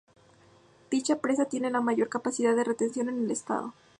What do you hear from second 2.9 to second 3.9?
en el estado.